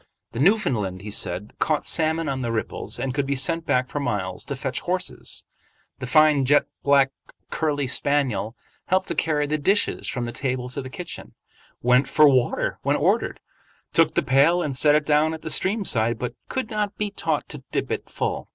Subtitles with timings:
[0.31, 3.99] The Newfoundland, he said, caught salmon on the ripples, and could be sent back for
[3.99, 5.45] miles to fetch horses.
[5.99, 7.11] The fine jet black
[7.51, 8.55] curly spaniel
[8.87, 11.35] helped to carry the dishes from the table to the kitchen,
[11.83, 13.41] went for water when ordered,
[13.93, 17.11] took the pail and set it down at the stream side, but could not be
[17.11, 18.49] taught to dip it full.